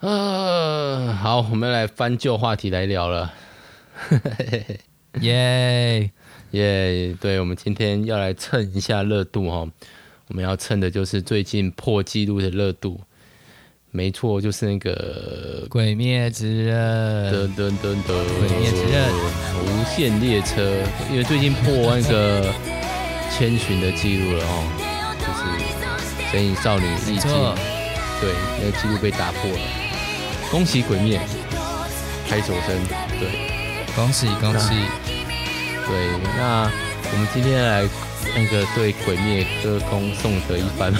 [0.00, 3.32] 呃，好，我们来翻旧话题来聊了。
[5.22, 6.10] 耶
[6.50, 7.16] 耶！
[7.18, 9.66] 对，我们今天要来蹭一下热度哈。
[10.28, 13.00] 我们要蹭的就是最近破纪录的热度。
[13.90, 17.32] 没错，就是那个《鬼灭之刃》。
[17.34, 19.08] 噔噔噔噔，《鬼灭之刃》
[19.64, 20.76] 无限列车，
[21.10, 22.52] 因为最近破那个
[23.30, 24.62] 千寻的记录了哦，
[25.18, 27.28] 就是《神隐少女日记》。
[28.20, 29.85] 对，那个记录被打破了。
[30.50, 31.18] 恭喜《鬼灭》，
[32.28, 32.78] 拍手声。
[33.18, 33.28] 对，
[33.94, 34.70] 恭喜恭喜。
[35.86, 36.70] 对，那
[37.12, 37.86] 我们今天来
[38.34, 40.94] 那个对《鬼灭》歌功颂德一番。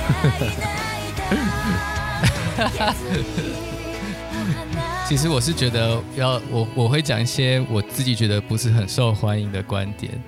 [5.08, 10.20] 其实我是觉得要我我会讲一些我自己觉得不是很受欢迎的观点。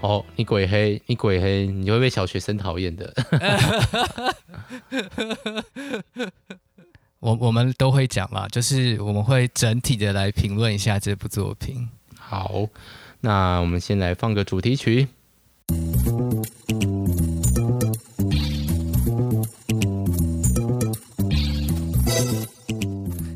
[0.00, 3.10] 哦，你鬼黑，你鬼黑，你会被小学生讨厌的。
[7.24, 11.88] 我我们都会讲啦，就是我们会整体的来评论一下这部作品。
[12.18, 12.68] 好，
[13.22, 15.08] 那我们先来放个主题曲。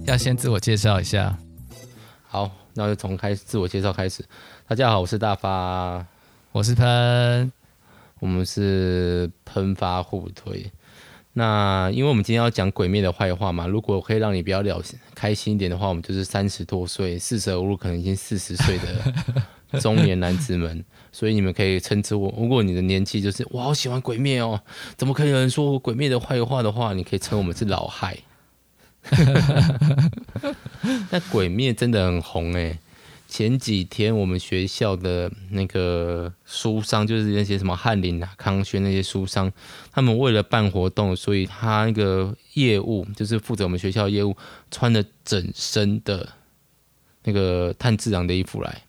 [0.05, 1.39] 要先自我介绍一下，
[2.27, 4.23] 好，那就从开始自我介绍开始。
[4.67, 6.05] 大家好，我是大发，
[6.53, 7.51] 我是喷，
[8.19, 10.71] 我们是喷发互推。
[11.39, 14.83] 那因为我们今天要讲鬼灭的坏话嘛，如果可以让你比较了
[15.15, 22.35] 开心一点的话，我们就是三十多岁、四舍五入可能已经四十岁的中年男子们， 所以你们可以称之我。
[22.37, 24.61] 如果你的年纪就是我好喜欢鬼灭哦，
[24.97, 28.19] 怎么可以有人说我鬼灭的坏话的话，你可以称我们是老害。
[31.11, 32.77] 那鬼灭真的很红哎！
[33.29, 39.53] 前几天我们学校的那个书商，就是那些什么翰林啊、康轩那些书商，
[39.93, 44.35] 他们为了办活动，所以他那个业务就是负责我们学校业务，
[44.71, 46.27] 穿了整身的
[47.25, 48.83] 那个炭治郎的衣服来。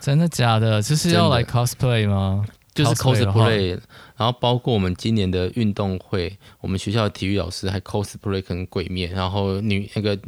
[0.00, 0.82] 真的假的？
[0.82, 2.44] 这是要来 cosplay 吗？
[2.74, 3.78] 就是 cosplay，
[4.16, 10.18] 然后包括我们今年的运动会，我们学校的体育老师还 cosplay 可能鬼面，然后女那个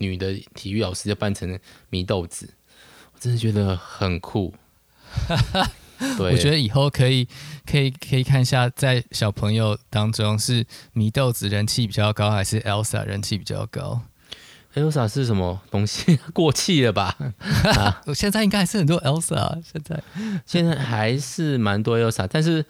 [0.00, 1.58] 女的体育老师就扮成
[1.90, 2.52] 祢豆子，
[3.14, 4.52] 我真的觉得很酷。
[6.16, 7.28] 对，我觉得以后可以
[7.66, 14.00] 可以可以看一下，在小朋友当中是祢豆子人气比较高，还是 Elsa 人气比较高
[14.74, 16.18] ？Elsa 是什么东西？
[16.32, 17.18] 过气了吧？
[17.76, 19.62] 啊，现在应该还是很多 Elsa。
[19.62, 20.02] 现在
[20.46, 22.64] 现在还是蛮多 Elsa，但是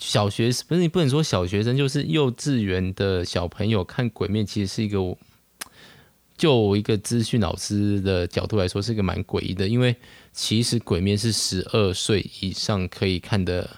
[0.00, 4.98] 小学不是，你不能说小学生，就是幼稚园的小朋友看鬼面，其实是一个
[6.36, 9.66] 就一个资讯老师的角度来说，是一个蛮诡异的。
[9.68, 9.94] 因为
[10.32, 13.68] 其实鬼面是十二岁以上可以看的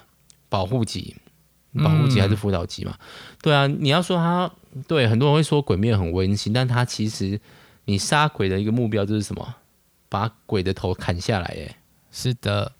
[0.48, 1.14] 保护级，
[1.82, 2.96] 保护级还是辅导级嘛？
[2.98, 3.06] 嗯、
[3.42, 4.50] 对啊，你要说他。
[4.86, 7.40] 对，很多人会说鬼面很温馨，但他其实
[7.86, 9.54] 你杀鬼的一个目标就是什么？
[10.10, 11.46] 把鬼的头砍下来。
[11.46, 11.78] 哎，
[12.12, 12.70] 是的，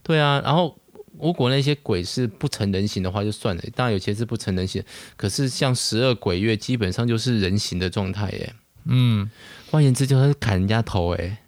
[0.00, 0.40] 对啊。
[0.44, 0.78] 然后
[1.18, 3.62] 如果那些鬼是不成人形的话，就算了。
[3.74, 4.80] 当然有些是不成人形，
[5.16, 8.26] 可是像十二鬼月基本上就是人形的状态。
[8.26, 8.54] 哎，
[8.84, 9.30] 嗯，
[9.70, 11.14] 换言之就是砍人家头。
[11.14, 11.42] 哎，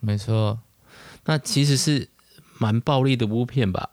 [0.00, 0.58] 没错。
[1.24, 2.08] 那其实是
[2.58, 3.88] 蛮暴力的污片吧？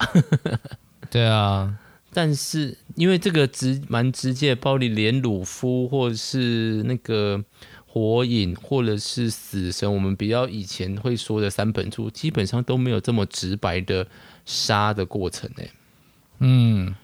[1.11, 1.78] 对啊。
[2.13, 7.44] 但是因为这个直蛮直接暴力，连鲁夫或者是那个
[7.85, 14.07] 火影或者是死神，我们比较以前会说的三本柱，基本上都没有这么直白的
[14.45, 15.63] 杀的过程呢。
[16.39, 16.95] 嗯，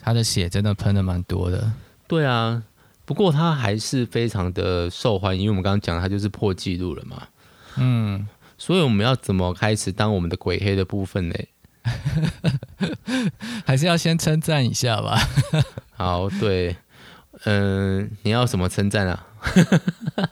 [0.00, 1.72] 他的血真的喷的蛮多的。
[2.06, 2.62] 对啊，
[3.08, 7.26] 不过他还是非常的受欢迎，因为我们刚刚讲他就是破纪录了嘛。
[7.76, 11.34] 嗯，所以我们要怎么开始当我们的鬼黑的部分呢？
[13.64, 15.18] 还是要先称赞一下吧。
[15.96, 16.76] 好，对，
[17.44, 19.26] 嗯、呃，你要什么称赞啊？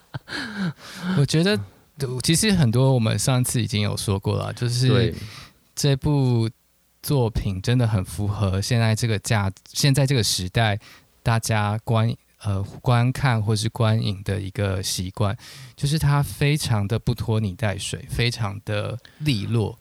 [1.16, 1.58] 我觉得，
[2.22, 5.14] 其实很多我们上次已经有说过了，就是
[5.74, 6.50] 这部
[7.02, 10.78] 作品真的很符合现在这个价，现在这个时代
[11.22, 12.14] 大家观
[12.46, 15.36] 呃观看或是观影的一个习惯，
[15.74, 19.76] 就是它非常的不拖泥带水，非常的利落。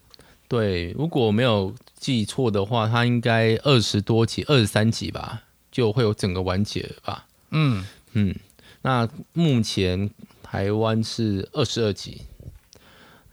[0.47, 7.27] 对，如果没有记错的话，它应该二十多集，二十三集吧，就会有整个完结了吧？
[7.51, 8.35] 嗯嗯。
[8.81, 10.09] 那目前
[10.43, 12.21] 台湾是二十二集，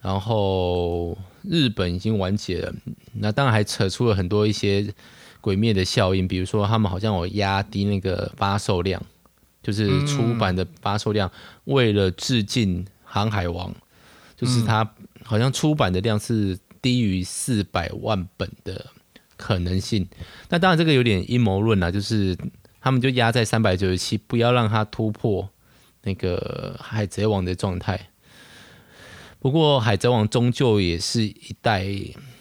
[0.01, 2.73] 然后日本已经完结了。
[3.13, 4.95] 那当然还扯出了很多一些
[5.43, 9.03] 鬼灭的效应，比如说他们好像有压低那个发售量，
[9.63, 11.31] 就是出版的发售量，
[11.65, 13.71] 为了致敬《航海王》，
[14.37, 16.59] 就是它好像出版的量是。
[16.83, 18.85] 低于四百万本的
[19.37, 20.05] 可能性，
[20.49, 22.37] 那当然这个有点阴谋论啦，就是
[22.81, 25.49] 他们就压在三百九十七，不要让它突破
[26.03, 28.09] 那个海贼王的状态。
[29.39, 31.85] 不过海贼王终究也是一代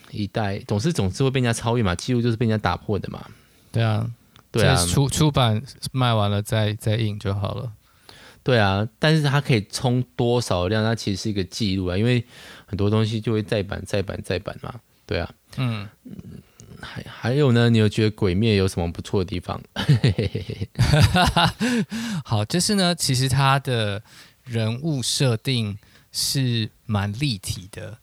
[0.10, 3.24] 一代，总是总是会被人家超越嘛，记录就是被人家打破的嘛。
[3.72, 4.10] 对啊，
[4.52, 5.62] 对啊，出出版
[5.92, 7.72] 卖完了再再印就好了。
[8.44, 10.84] 对啊，但是它可以冲多少量？
[10.84, 12.26] 它其实是一个记录啊，因为
[12.66, 14.74] 很多东西就会再版、再版、再版嘛。
[15.06, 15.88] 对啊，嗯，
[16.82, 19.62] 还还有呢，你有觉得《鬼灭》有什么不错的地方？
[22.26, 24.02] 好，就是呢，其实它的
[24.44, 25.78] 人物设定
[26.12, 28.00] 是蛮立体的。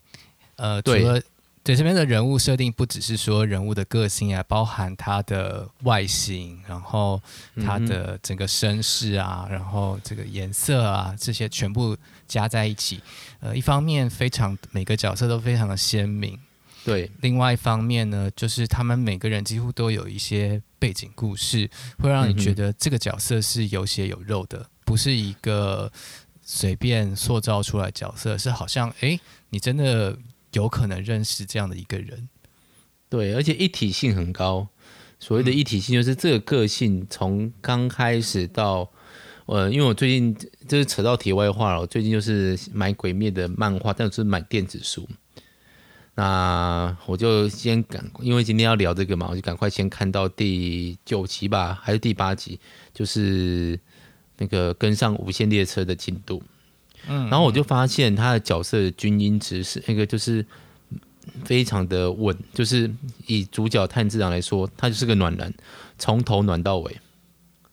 [0.56, 1.20] 呃，除了
[1.68, 7.20] 对这边的人物设定不只是说人物的个性啊，包含他的外形，然后
[7.62, 11.94] 他的整个身世啊，嗯、然后这个颜色啊，这些全部
[12.26, 13.02] 加在一起。
[13.40, 16.38] 呃，一方面非常每个角色都非常的鲜明，
[16.86, 17.10] 对。
[17.20, 21.68] 另外一方面呢，就是他们每个人几乎都有一些背景故事，
[21.98, 25.92] 会让你觉得这个角色是有血有肉的，不是一个
[26.42, 30.16] 随便塑造出来角色，是好像哎，你真的。
[30.52, 32.28] 有可能认识这样的一个人，
[33.08, 34.68] 对，而且一体性很高。
[35.20, 38.88] 所谓的一体性，就是这个个性从刚开始到，
[39.46, 40.32] 呃，因为我最近
[40.68, 45.08] 就是扯到题外话了，我最近就是买《鬼灭》的漫画，但是买电子书。
[46.14, 52.60] 那我就先赶，因为今天要聊这个嘛，我就赶快先看到第九集吧，还是第八集，
[52.94, 53.78] 就是
[54.36, 56.42] 那个跟上无限列车的进度。
[57.08, 60.44] 嗯，然后我就发现他的角色的均音值是那个，就是
[61.44, 62.90] 非常的稳，就是
[63.26, 65.52] 以主角炭治郎来说，他就是个暖男，
[65.98, 66.96] 从头暖到尾。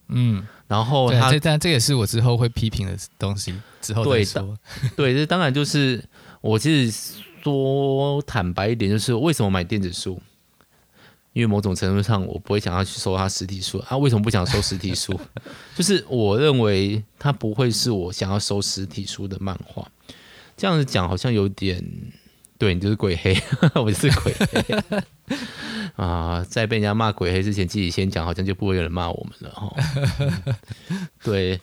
[0.08, 4.56] 嗯，然后他这但这也是我之后会批评的东西，之后再说。
[4.96, 6.02] 对，这当然就是
[6.40, 10.20] 我其实说坦白一点，就是为什么买电子书。
[11.36, 13.94] 因为某种程度上，我不会想要去收他实体书啊。
[13.98, 15.12] 为什么不想收实体书？
[15.76, 19.86] 就是我认为他不会是我想要收实体书的漫画。
[20.56, 21.84] 这样子讲好像有点，
[22.56, 23.38] 对，你就是鬼黑，
[23.76, 25.36] 我就是鬼黑
[26.02, 26.42] 啊！
[26.48, 29.76] 在被人家骂鬼黑之前，自己先讲，好像就不会有人骂我们了哈。
[31.22, 31.60] 对，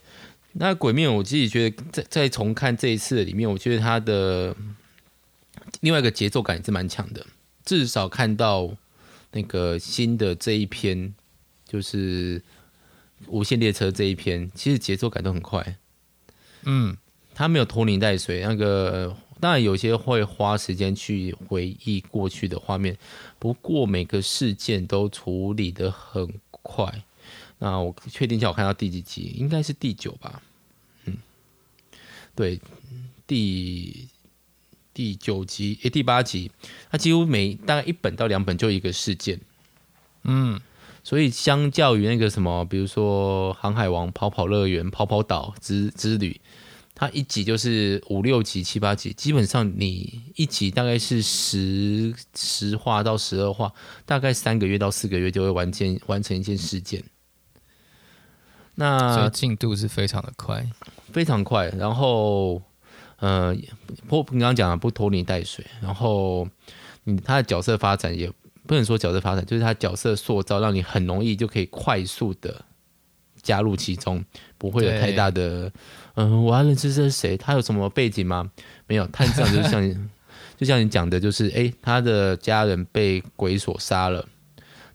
[0.52, 4.56] 那鬼面，我自己觉得在在重看这一次的里面，我觉得他的
[5.82, 7.26] 另外一个节奏感也是蛮强的，
[7.66, 8.70] 至少看到。
[9.34, 11.14] 那个新的这一篇，
[11.66, 12.42] 就是
[13.28, 15.78] 无限列车这一篇，其实节奏感都很快。
[16.64, 16.96] 嗯，
[17.34, 18.42] 他没有拖泥带水。
[18.42, 22.98] 那个当然有些会花时间去回忆过去的画面，
[23.40, 27.04] 不过每个事件都处理的很快。
[27.60, 30.42] 那我确定一下，我看到第几集，应该是第九吧？
[31.06, 31.18] 嗯，
[32.36, 32.62] 对，
[33.28, 34.08] 第。
[34.94, 36.52] 第九集，诶，第八集，
[36.92, 39.40] 它几乎每大概一本到两本就一个事件，
[40.24, 40.62] 嗯，
[41.04, 46.40] 所以相较于那个什么，比如说《航海王》跑跑乐园、跑跑岛之之旅，
[46.94, 53.74] 它一集就是五六集、七八集，基本上你一集大概是十十话到十二话，
[54.06, 57.04] 大概三个月到四个月就会完件完成一件事件，
[58.76, 60.70] 那进度是非常的快，
[61.12, 62.62] 非常快，然后。
[63.24, 63.56] 呃，
[64.10, 66.46] 不，你刚刚讲的不拖泥带水，然后
[67.06, 68.30] 你他的角色发展也
[68.68, 72.66] 不能说角色发展，就是他角色塑造，让你很容易就可以快速的
[73.42, 74.22] 加入其中，
[74.58, 75.72] 不会有太大的，
[76.16, 77.38] 嗯、呃，我要认识这是谁？
[77.38, 78.52] 他有什么背景吗？
[78.88, 80.10] 没有，他这样就像，
[80.58, 84.28] 就像你讲的，就是哎，他的家人被鬼所杀了，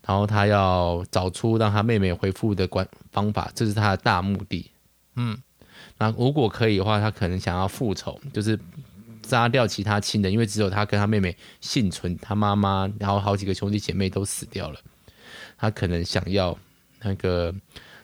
[0.06, 4.70] 然后他要找出让他妹妹恢复的关方法，这是他的大目的，
[5.16, 5.38] 嗯。
[5.98, 8.58] 那如果可以的话，他可能想要复仇，就是
[9.26, 14.80] 杀掉其他亲人，因为只有他跟他妹妹幸存，他妈妈然后好几个兄弟姐妹都死掉了，
[15.58, 16.56] 他可能想要
[17.02, 17.52] 那个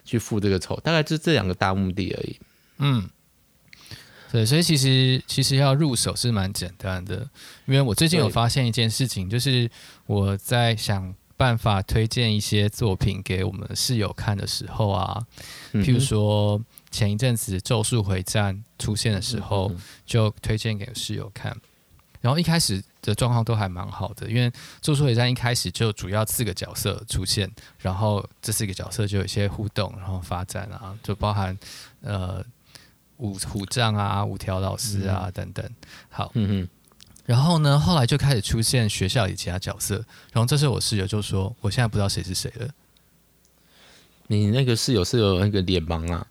[0.03, 2.39] 去复这个仇，大概就这两个大目的而已。
[2.79, 3.09] 嗯，
[4.31, 7.27] 对，所以其实其实要入手是蛮简单的，
[7.65, 9.71] 因为我最近有发现一件事情，就是
[10.05, 15.25] 我在想办法推荐一些作品给我们室友看的时候啊，
[15.71, 16.61] 譬如说。
[16.95, 19.69] 前一阵子《咒术回战》出现的时候，
[20.05, 21.53] 就推荐给室友看。
[22.21, 24.49] 然后一开始的状况都还蛮好的，因为
[24.79, 31.55] 《咒术回战》一开始就主要四个角色出现，然后这四个角色就有一些互动，然后发展啊，就包含
[32.01, 32.41] 呃
[33.17, 35.69] 五虎杖啊、五条老师啊等等。
[36.09, 36.65] 好，嗯，
[37.25, 39.95] 然后呢，后来就开始出现学校里其他角色，
[40.31, 42.69] 然后这时候我室友就说：“我现在不知道谁是谁了。”
[44.27, 46.25] 你那个室友是有那个脸盲啊？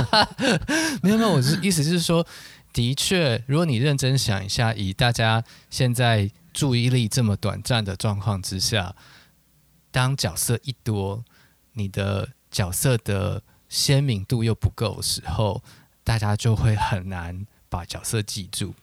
[1.02, 2.26] 没有没有，我是意思是说，
[2.72, 8.94] 的确，如果你认真想一下，以大家现在注意力这么短暂的状况之下，
[9.90, 11.24] 当角色一多，
[11.72, 15.62] 你的角色的鲜明度又不够的时候，
[16.02, 18.74] 大家就会很难把角色记住。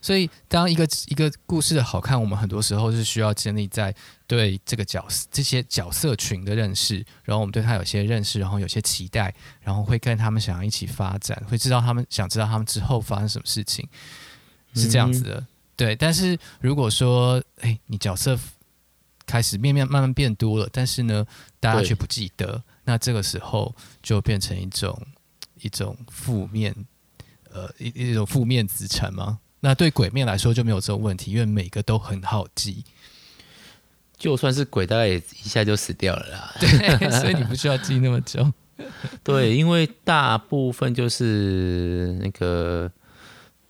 [0.00, 3.94] 所以，当一个一个故事的好看，我们很多时候是需要建立在
[4.26, 13.88] 对这个角色、这些角色群的认识，然后我们对他有些认识，然后有些期待，然后会跟他们想要一起发展，会知道他们想知道他们之后发生什么事情，
[14.74, 15.34] 是这样子的。
[15.40, 18.38] 嗯、对，但是如果说，哎，你角色
[19.26, 21.26] 开始面面慢慢变多了，但是呢，
[21.60, 25.00] 大家却不记得，那这个时候就变成一种
[25.60, 26.74] 一种负面，
[27.50, 29.40] 呃，一一种负面资产吗？
[29.60, 32.84] 那对鬼面来说就没有这种问题，因为每个都很好记，
[34.16, 36.54] 就算是鬼，大概也一下就死掉了啦。
[36.60, 38.52] 对，所以你不需要记那么久。
[39.24, 42.88] 对，因为大部分就是那个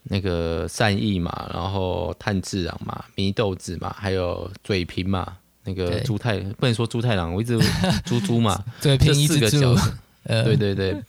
[0.02, 7.58] 那个善意嘛，然后炭治郎嘛，祢豆子嘛，还有嘴平嘛，那个猪太不能说猪太郎，我一直
[8.04, 11.02] 猪猪嘛， 对，这四个角色，呃，对对对。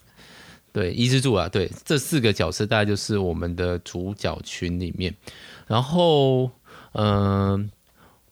[0.72, 5.16] 对，伊之助啊，对，这四个角色大概就是我们的主角群里面，
[5.68, 6.52] 然后，
[6.94, 7.70] 嗯、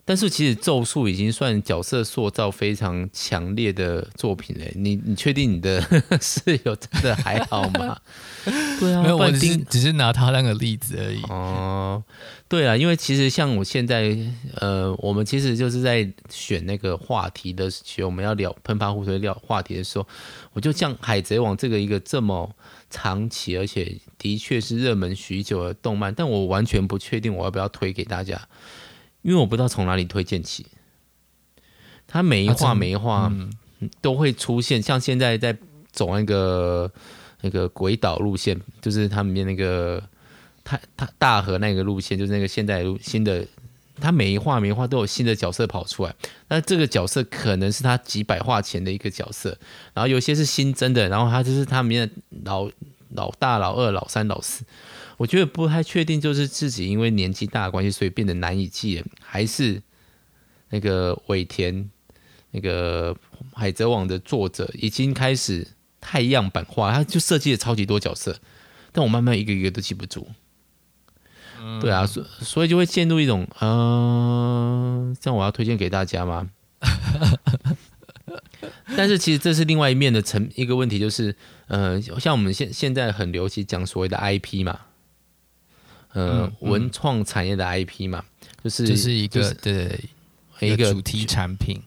[0.10, 4.72] 但是其实咒术已经算角色塑造非常强烈的作品嘞。
[4.78, 5.82] 你你确定你的
[6.22, 8.00] 室友真的还好吗？
[8.80, 11.22] 对啊，没有，我只是只是拿他那个例子而已。
[11.24, 12.02] 哦。
[12.48, 14.18] 对啊，因为其实像我现在，
[14.62, 20.08] 呃，我们其实就是在选那个话题的时候，我们要聊喷发互推聊话题的时候，
[20.54, 22.50] 我就像《海贼王》这个一个这么
[22.90, 28.40] 长期而且的确是热门许久的动漫，但我完全不确定我要不要推给大家，
[29.27, 30.65] 因为我不知道从哪里推荐起。
[32.07, 33.29] 他每一画每一画
[34.00, 35.55] 都会出现，像现在在
[35.91, 36.89] 走那个
[37.41, 40.01] 那个鬼岛路线，就是他们面那个。
[40.69, 43.48] 他他大河那个路线就是那个现代路新的，
[44.01, 46.13] 他每一画每一画都有新的角色跑出来，
[46.50, 49.57] 那这个角色可能是他几百画前的一个角色，
[49.93, 52.69] 然后有些是新增的，然后他就是他里面的老
[53.12, 54.65] 老大、老二、老三、老四，
[55.18, 59.82] 我觉得不太确定，就是自己因为年纪大的关系，所以变得难以记，还是
[60.70, 61.90] 那个尾田
[62.52, 63.16] 那个
[63.54, 65.68] 海贼王的作者已经开始
[66.00, 68.40] 太样板化，他就设计了超级多角色，
[68.92, 70.28] 但我慢慢一个一个都记不住。
[71.82, 76.48] 对啊，所所以就会陷入一种，嗯、呃，这样我要推荐给大家吗？
[78.96, 81.36] 但是其实这是另外一面的层一个问题，就是，
[81.68, 84.80] 呃，像我们现现在很流行讲所谓的 IP 嘛，
[86.18, 88.24] 呃，嗯嗯、文创产业的 IP 嘛，
[88.64, 90.00] 就是就是一个、就是、对
[90.60, 91.82] 一个主题产品，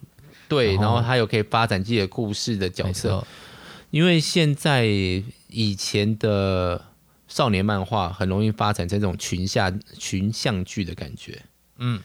[0.49, 3.27] 对，然后它有可以发展自己的故事的角色，
[3.91, 4.85] 因为现在
[5.49, 6.87] 以前的。
[7.33, 11.41] 少年漫画很容易发展成这种群像群像剧的感觉，
[11.79, 12.03] 嗯，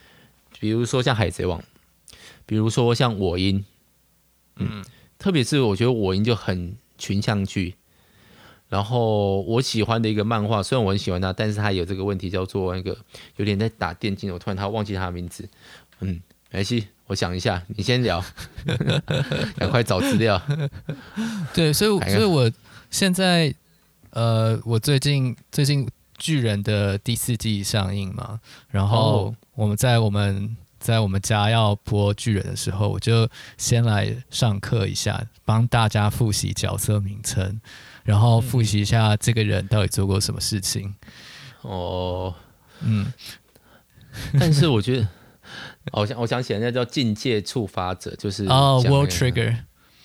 [0.60, 1.60] 比如说像海贼王，
[2.46, 3.65] 比如说像我音，
[4.58, 4.86] 嗯，嗯。
[5.17, 7.74] 特别是我觉得我音就很群像剧。
[8.75, 12.98] 然后我喜欢的一个漫画，虽然我很喜欢它，但是它有这个问题，叫做那个
[13.38, 15.48] 有点在打电竞，我突然他忘记他的名字，
[16.01, 18.22] 嗯，没关系，我想一下，你先聊，
[19.55, 20.41] 赶快找资料。
[21.55, 22.51] 对，所以所以我
[22.91, 23.55] 现在。
[24.15, 25.86] 呃，我最近最近
[26.17, 28.39] 巨人的第四季上映嘛，
[28.70, 33.27] 然后我们在我们在我们家要播巨人的时候，我就
[33.58, 37.60] 先来上课一下，帮大家复习角色名称，
[38.05, 40.95] 然后复习一下这个人到底做过什么事情。
[41.63, 42.33] 哦，
[42.79, 43.12] 嗯，
[44.39, 45.07] 但是我觉得，
[45.91, 49.57] 我想我想起来，那叫境界触发者，就是哦，World Trigger，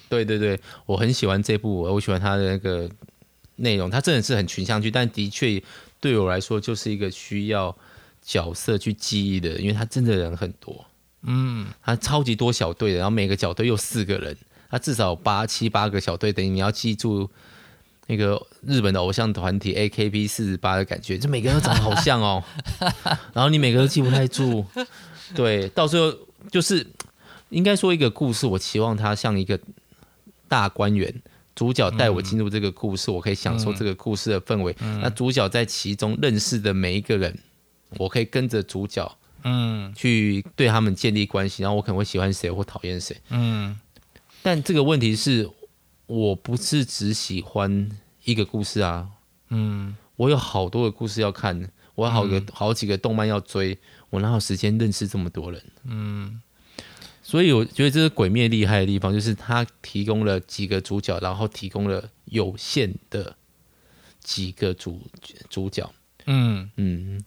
[0.09, 2.91] 对对对，我很喜欢这部，我喜欢他的那个。
[3.63, 5.63] 内容它真的是很群像剧，但的确
[6.01, 7.77] 对我来说就是一个需要
[8.23, 10.87] 角色去记忆的，因为他真的人很多，
[11.25, 14.35] 嗯，他超级多小队的，然后每个小队又四个人，
[14.71, 17.31] 他至少八七八个小队，等于你要记住
[18.11, 22.43] 那个日本的偶像团体 AKB 四十八的感觉，就每个人都长得好像哦，
[23.33, 24.67] 然后你每个都记不太住，
[25.37, 26.13] 对，到最后
[26.51, 26.85] 就是
[27.51, 29.57] 应该说一个故事，我期望它像一个
[30.49, 31.23] 大观园。
[31.55, 34.75] 主角带我进入这个故事，嗯、我可以享受这个故事的氛围。
[34.81, 37.39] 嗯、那主角在其中认识的每一个人，
[37.99, 41.63] 我可以跟着主角，嗯，去对他们建立关系。
[41.63, 43.79] 然后我可能会喜欢谁或讨厌谁，嗯。
[44.43, 45.47] 但这个问题是，
[46.11, 47.89] 我不是只喜欢
[48.25, 49.09] 一个故事啊，
[49.51, 53.79] 嗯，我有好多个故事要看，我有好个、嗯、好几个动漫要追，
[54.11, 55.63] 我哪有时间认识这么多人？
[55.85, 56.43] 嗯。
[57.23, 63.37] 所以我觉得这是鬼灭厉害的地方，就是它提供了几个主角，然后提供了有限的
[64.19, 65.01] 几个主
[65.49, 65.89] 主角。
[66.27, 67.23] 嗯嗯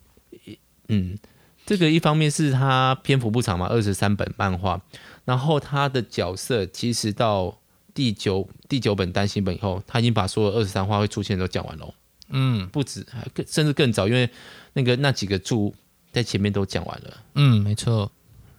[0.88, 1.18] 嗯，
[1.64, 4.82] 这个一方面是他篇幅不长嘛，二十三本漫画，
[5.24, 7.58] 然后他的角色其实到
[7.94, 11.94] 第九第九本单行本以后，他已经把所有二十三话会出现都讲完了。
[12.28, 14.28] 嗯，不止，更甚至更早，因为
[14.72, 15.74] 那个那几个柱
[16.12, 17.16] 在前面都讲完了。
[17.34, 18.10] 嗯，没错。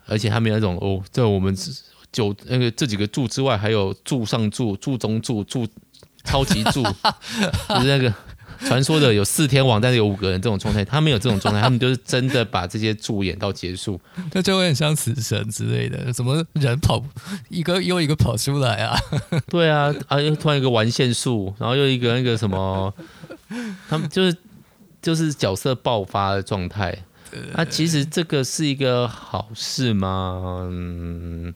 [0.06, 1.56] 而且他们有那种哦，这我们
[2.12, 5.68] 九那个这几个柱之外，还有柱上柱、柱中柱、柱
[6.24, 6.82] 超级柱，
[7.70, 8.14] 就是那个。
[8.60, 14.00] 传说的有四天王，但是有五个人这种状态，他们有这种状态，他们就是真的把这些助演到结束，
[14.34, 17.04] 那就会很像死神之类的，怎么人跑
[17.50, 18.98] 一个又一个跑出来啊？
[19.48, 22.94] 对啊，啊又突然一个完线术，然后又一个那个什么，
[23.90, 24.38] 他们就是
[25.02, 26.98] 就是角色爆发的状态。
[27.54, 30.68] 那、啊、其实这个是一个好事吗？
[30.72, 31.54] 嗯，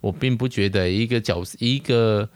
[0.00, 2.28] 我并不觉得一个角色一个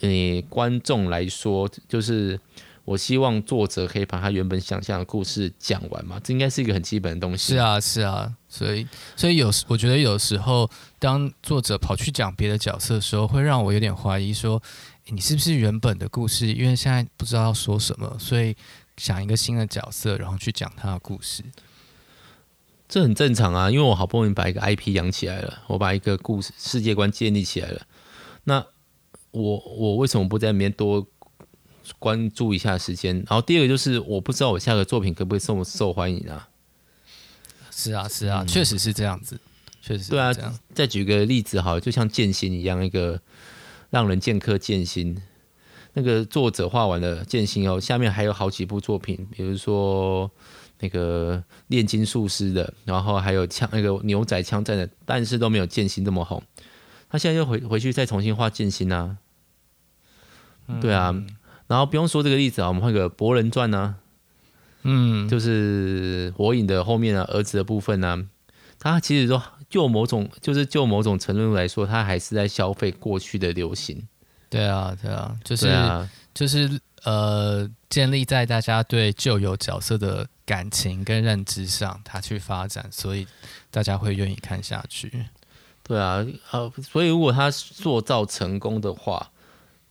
[0.00, 2.38] 你观众来说就是。
[2.84, 7.54] 我希望作者可以把他原本想象的故事讲完嘛，这应该是一个很基本的东西。
[7.54, 8.86] 是啊，是啊，所以，
[9.16, 14.62] 所以有时我觉得有时候，当作者跑去讲别的角色的时候，会让我有点怀疑，说，
[15.06, 16.46] 你是不是原本的故事？
[16.46, 18.54] 因为现在不知道要说什么，所以
[18.98, 21.42] 想一个新的角色，然后去讲他的故事。
[22.86, 27.80] 这很正常啊，因为我好不容易把一个 IP 养起来了，我把一个故事世界观建立起来了，
[28.44, 28.66] 那
[29.30, 31.06] 我我为什么不在里面多？
[31.98, 36.48] 关注一下时间，然后第二个就是我不知道我下个作品可不可以受受欢迎啊？
[37.70, 39.38] 是啊，是啊，确实是这样子，
[39.82, 40.32] 确实对啊。
[40.72, 43.20] 再举个例子好了，就像剑心一样，一个
[43.90, 45.20] 让人剑客剑心，
[45.92, 50.30] 那个作者画完了剑心哦，下面还有好几部作品，比如说
[50.78, 56.42] 那个炼金术师的，然后还有枪那个牛仔枪战的，但是都没有剑心这么红。
[57.08, 59.18] 他现在又回回去再重新画剑心啊？
[60.80, 61.12] 对啊。
[61.74, 63.96] 嗯然后不用说这个例子啊，我们换个《博人传》呢，
[64.84, 68.22] 嗯，就是火影的后面的儿子的部分呢、啊，
[68.78, 74.06] 他其实说就某种就是就某种程度来说，他还是在消费过去的流行。
[74.48, 83.26] 对啊，对啊，就是啊就是呃，建立在大家对旧有角色的感情跟认知上，他去发展，所以
[83.72, 85.26] 大家会愿意看下去。
[85.82, 89.32] 对啊，呃，所以如果他塑造成功的话。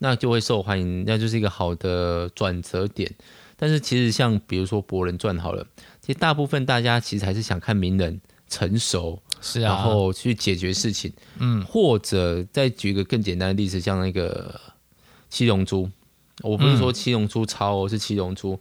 [0.03, 3.09] 那就会受欢迎，那就是一个好的转折点。
[3.55, 5.65] 但是其实像比如说《博人传》好了，
[6.01, 11.09] 其实大部分大家其实还是想看名人成熟，是啊，然后去解决事情。
[11.37, 14.59] 嗯，或者再举一个更简单的例子，像那个
[15.29, 15.89] 七龙珠，
[16.41, 18.59] 我不是说七龙珠超，哦，是七龙珠。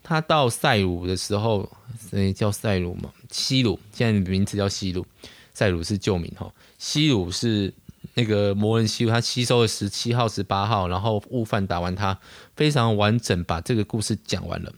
[0.00, 1.68] 他到赛鲁的时候，
[2.12, 3.10] 诶，叫赛鲁嘛？
[3.32, 5.04] 西鲁现在名字叫西鲁，
[5.52, 6.48] 赛鲁是旧名哈。
[6.78, 7.74] 西鲁是。
[8.14, 12.18] 那个魔人西，他吸收了十七号、十八号，然后悟饭打完他，
[12.56, 14.72] 非常完整把这个故事讲完了。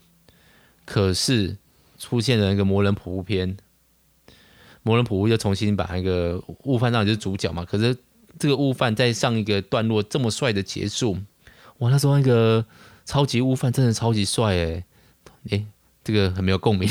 [0.85, 1.57] 可是
[1.99, 3.57] 出现了那个魔人普乌篇，
[4.83, 7.65] 魔人普乌就重新把那个悟饭当然就是主角嘛。
[7.65, 7.97] 可是
[8.39, 11.19] 这个悟饭在上一个段落这么帅的结束，
[11.79, 11.91] 哇！
[11.91, 12.65] 那时候那个
[13.05, 14.85] 超级悟饭真的超级帅诶。
[15.51, 15.67] 诶
[16.07, 16.89] 这个很没有共鸣，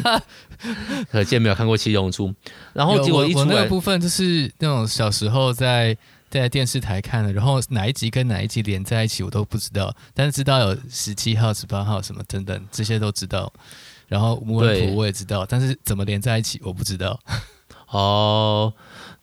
[1.10, 2.28] 可见没有看过《七龙珠》。
[2.74, 5.96] 然后结果一出来，我那个部分就是那种小时候在
[6.28, 13.50] 在电视台看的，然后哪一集跟哪一集连在一起我都不知道，但是知道有十七号、十八号什么等等这些都知道。
[14.08, 17.18] 然后我也知道，但是怎么连在一起我不知道。
[17.88, 18.74] 哦。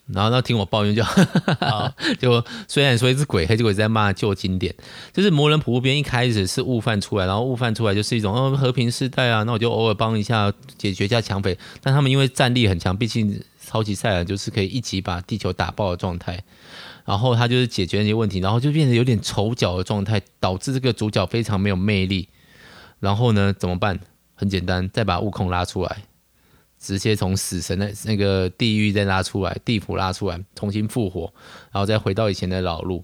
[0.08, 1.04] 然后他听我抱怨就，
[1.62, 4.76] 好就虽然说一只鬼黑，结果在骂旧经典。
[5.14, 11.58] 就是魔人普乌篇一开始是悟饭出来，然后悟饭出来就是一种哦和平时代啊，那我就偶尔帮一下解决一下抢匪。
[11.82, 16.44] 但他们因为战力很强，毕竟超级赛亚就是可以一击把地球打爆的状态。
[17.06, 22.28] 然后他就是解决那些问题，然后就变得有点丑角的状态，导致这个主角非常没有魅力。
[23.00, 24.00] 然后呢，怎么办？
[24.36, 26.04] 很简单，再把悟空拉出来。
[26.84, 31.34] 直接从死神的那个地狱再拉出来，地府拉出来，重新复活，
[31.72, 33.02] 然后再回到以前的老路，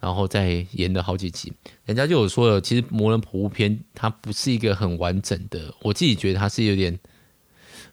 [0.00, 1.52] 然后再演了好几集。
[1.84, 6.98] 人家就有说了，其实《魔人普乌篇》它不是一个很完整的，我自己觉得它是有点，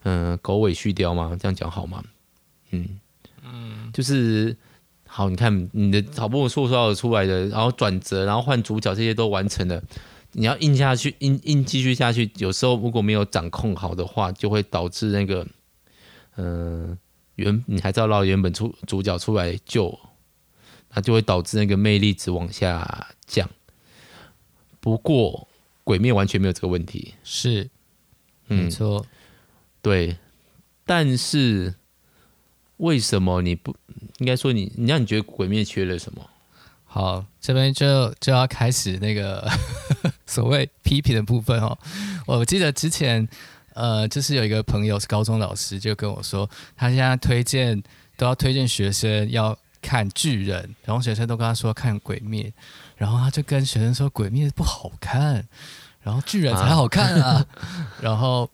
[0.03, 1.35] 嗯、呃，狗尾续貂嘛？
[1.37, 2.01] 这样讲好吗？
[2.71, 3.01] 嗯
[3.43, 4.55] 嗯，就是
[5.05, 9.83] 好，你看你的好不容易塑造出来的，然后转折，然后换主角，这些都完成了。
[10.37, 15.47] 你要硬下去，硬硬继续下去，有时候如果没有掌控好的话，就会导致那个，
[16.35, 16.97] 嗯、呃，
[17.35, 19.97] 原你还是要绕原本出主角出来救，
[20.93, 23.49] 那就会导致那个魅力值往下降。
[24.81, 25.47] 不过
[25.85, 27.69] 鬼灭完全没有这个问题，是，
[28.47, 29.05] 没错、嗯，
[29.81, 30.17] 对。
[30.85, 31.73] 但是
[32.77, 33.75] 为什么你不
[34.19, 34.71] 应该说你？
[34.75, 36.29] 你让你觉得鬼灭缺了什么？
[36.95, 39.45] 好，这边就就要开始那个
[40.25, 41.77] 所谓批评的部分哦。
[42.25, 43.27] 我记得之前，
[43.73, 47.83] 呃，就是有一个朋友是高中老师，就跟我说，他现在推荐
[48.15, 52.53] 都要推荐学生要看巨人，然后学生都跟他说看鬼灭，
[52.95, 55.45] 然后他就跟学生说鬼灭不好看，
[56.01, 57.45] 然后巨人才好看啊，
[57.99, 58.49] 然后，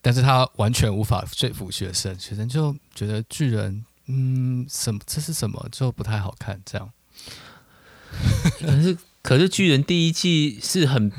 [0.00, 6.90] 但是他完全无法说服学生，学生就觉得巨人，嗯，什么这是什么，就不太好看，这样。
[8.60, 11.10] 可是，可是巨人第一季是很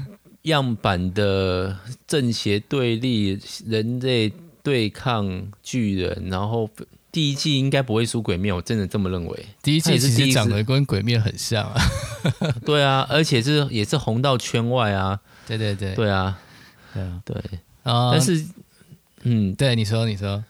[0.43, 4.31] 样板的正邪对立，人类
[4.63, 6.69] 对抗巨人，然后。
[7.09, 9.45] 第一季应该不会输鬼灭，我真的这么认为。
[9.63, 11.81] 第一季其实长得跟鬼灭很像啊。
[12.63, 15.19] 对啊，而且是也是红到圈外啊。
[15.47, 16.37] 对对对，对啊，
[16.93, 17.35] 对啊，对。
[17.83, 18.45] 嗯、但是，
[19.23, 20.43] 嗯，对，你说，你说，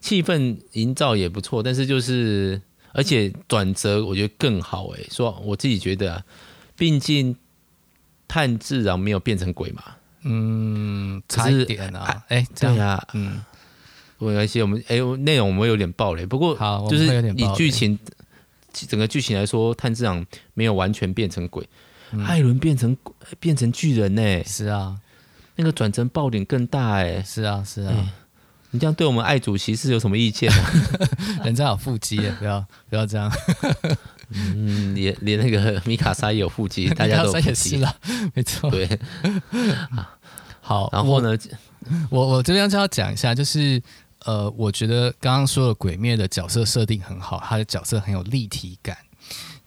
[0.00, 2.60] 气氛营造也不错，但是就是，
[2.92, 5.00] 而且转折我觉得更好哎。
[5.10, 6.24] 说我自己觉得、啊，
[6.76, 7.36] 毕竟
[8.26, 9.82] 炭治郎没有变成鬼嘛。
[10.22, 12.24] 嗯，差一点啊。
[12.28, 13.40] 哎，对啊，嗯。
[14.20, 17.96] 没关系，我们哎，内容我们有点爆雷，不过好，就是以剧情
[18.72, 21.64] 整个剧情来说，炭治郎没有完全变成鬼，
[22.10, 22.96] 嗯、艾伦变成
[23.38, 24.42] 变成巨人呢？
[24.42, 24.98] 是啊，
[25.54, 27.22] 那个转折爆点更大哎！
[27.22, 28.08] 是啊，是啊，欸、
[28.70, 30.70] 你这样对我们爱主席是有什么意见吗？
[31.44, 33.30] 人家有腹肌，不要不要这样。
[34.30, 37.96] 嗯，连连那个米卡莎也有腹肌， 大家都有腹肌了，
[38.34, 38.70] 没错。
[38.70, 38.86] 对，
[40.60, 41.36] 好，然后呢，
[42.10, 43.82] 我我这边就要讲一下，就是。
[44.24, 48.98] 呃，我觉得刚刚说的鬼灭的角色设定很好，他的角色很有立体感。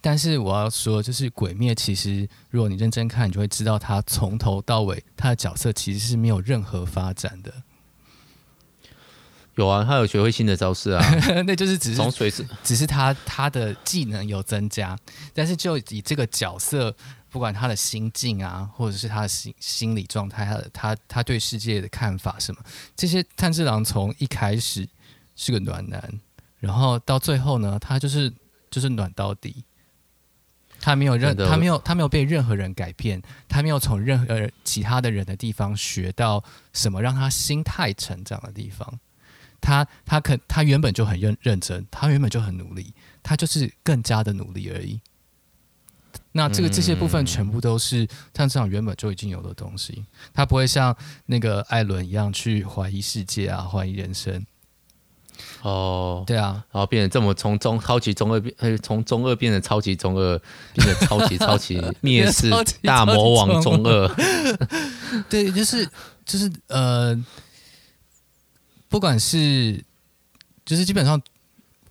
[0.02, 7.54] 但是我要说，就是鬼灭其实，如果你认真看，你就会知道他从头到尾他的角色其实是没有任何发展的。
[9.56, 11.04] 有啊，他有学会新的招式啊，
[11.46, 14.98] 那就是只是从水是只是他他的技能有增加，
[15.34, 16.96] 但是就以这个角色。
[17.32, 22.62] 不管他的心境啊，或者是他的心心理状态，他的他他对世界的看法什么，
[22.94, 24.86] 这些炭治郎从一开始
[25.34, 26.20] 是个暖男，
[26.60, 28.30] 然后到最后呢，他就是
[28.70, 29.64] 就是暖到底，
[30.82, 39.00] 他没有任他没有他没有被任何人改变，他没有从任何其他的人的地方学到什么让他心态成长的地方，
[39.62, 45.00] 他他肯他原本就很认认真，他原本就很努力，他就是更加的努力而已。
[46.34, 50.96] 那这个这些部分全部都是像这样原本就已经有的东西，他不会像
[51.26, 54.46] 那个艾伦一样去怀疑世界啊，怀疑人生。
[55.62, 60.40] 哦，对啊，然后变成这么从中超级中二变，从中二变成超级中二，
[60.74, 62.50] 变成超级超级 蔑视
[62.84, 64.08] 大魔王中二。
[65.30, 65.88] 对，就是
[66.26, 67.16] 就是呃，
[68.92, 69.82] 不管是
[70.66, 71.20] 就是基本上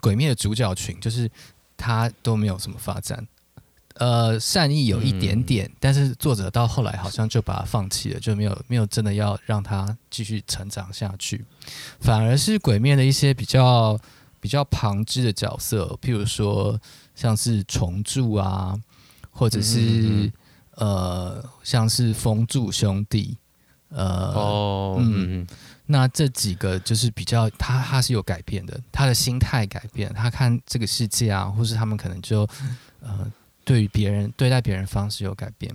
[0.03, 1.29] 鬼灭的主角群，就是
[1.75, 3.27] 他都没有什么发展。
[3.95, 11.45] 呃，善意有一点点，嗯、但是作者到后来好像就把它放弃了，就没有没有真的要让他继续成长下去，
[12.01, 13.99] 反而是鬼灭的一些比较
[14.39, 16.79] 比较旁支的角色，譬如说
[17.15, 18.79] 像是虫柱啊，
[19.31, 20.33] 或者是嗯嗯嗯
[20.77, 23.37] 呃像是风柱兄弟，
[23.89, 25.47] 呃哦嗯，
[25.91, 32.49] 那这几个就是比较他他是有改变的，他的心态改变，他看这个世界啊，或是他们可能就
[33.01, 33.31] 呃。
[33.63, 35.73] 对于别人对待别人方式有改变，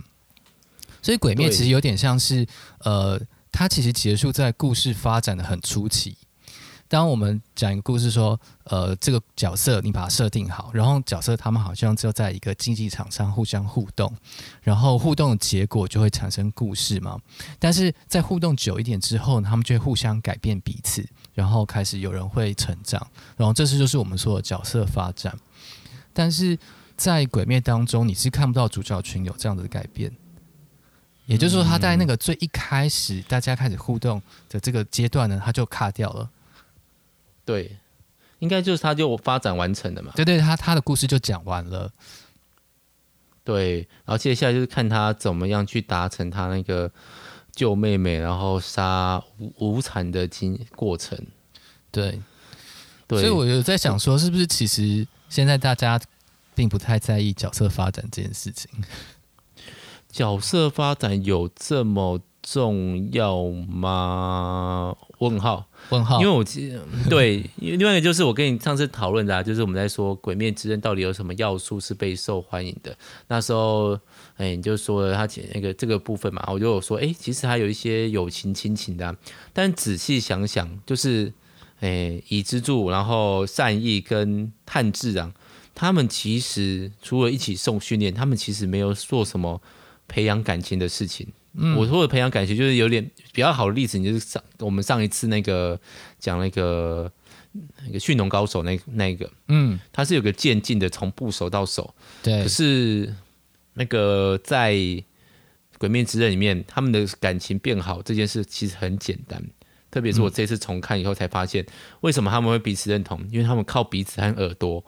[1.01, 2.45] 所以《鬼灭》其实有点像是，
[2.79, 3.17] 呃，
[3.53, 6.17] 它其实结束在故事发展的很初期。
[6.87, 14.11] 当我们讲一个故事，说，呃，这个角色你把它设定好，然后角色他们好像就在一个竞技场上互相互动，
[14.61, 17.19] 然后互动的结果就会产生故事嘛。
[17.59, 25.37] 但是在互动久一点之后，他们就会互相改变彼此，然后开始有人会成长，然后这是就是我们说的角色发展，
[26.13, 26.57] 但是。
[26.97, 30.09] 在鬼灭当中，你是看不到主角群有这样的改变，
[31.25, 36.29] 也就是说，他在那个最一开始大家开始互动的这个阶段呢，他就卡掉了。
[37.45, 37.77] 对，
[38.39, 40.11] 应该就是他就发展完成了嘛。
[40.15, 41.91] 对对，他他的故事就讲完了。
[43.43, 46.91] 对，然后接下来就是看他怎么样去达成他那个
[47.53, 51.17] 救妹妹，然后杀无无惨的经过程。
[51.91, 52.19] 对，
[53.07, 56.01] 对，所以我有在想说，是不是其实现在大家。
[56.57, 58.71] 并不太在意角色发展这件事情。
[60.09, 64.95] 角色发展有这么重要吗？
[65.17, 66.19] 问号，问号。
[66.19, 72.95] 因为我记得，对，另外一个就是我跟你上次讨论的，啊，就是我们在说《鬼灭之刃》到底有什么要素是被受欢迎的。
[73.27, 73.99] 那时候，
[74.37, 79.15] 哎，你就说了他前那个这个部分嘛，我就有说，哎，其实还有一些友情亲情的，啊。
[79.53, 81.31] 但仔细想想，就是，
[81.79, 85.33] 哎，伊之助，然后善意跟炭治郎。
[85.77, 89.61] 他们其实除了一起受训练，他们其实没有做什么
[90.07, 91.27] 培养感情的事情。
[91.57, 95.79] 嗯，我说的培养感情，就是有点比较好的例子，你就是上我们上一次那个
[96.19, 97.11] 讲那个
[97.85, 101.95] 那个驯龙高手那那个，嗯，他是有个渐进的，从部手到手。
[102.21, 103.13] 对，可是
[103.73, 104.75] 那个在
[105.77, 109.43] 鬼面之刃》里面，他们的感情变好这件事其实很简单。
[109.91, 111.65] 特别是我这次重看以后才发现，
[112.01, 113.25] 为什么他们会彼此认同？
[113.31, 114.83] 因为他们靠鼻子和耳朵。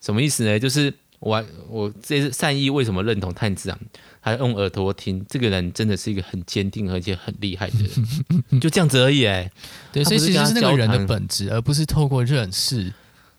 [0.00, 0.58] 什么意思呢？
[0.58, 3.78] 就是我我这是善意为什么认同炭治郎？
[4.22, 9.24] 他用耳朵听，这个人真的是一个很坚定而且很厉害的人， 就这样子而已。
[9.26, 9.50] 哎，
[9.92, 12.92] 对，所以其实是那个人的本质，而不是透过认识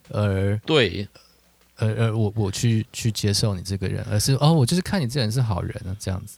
[0.10, 1.08] 而对，
[1.78, 6.38] 而而我我去去接受你这个人，而是哦，我就是看你这人是好人啊，这样子。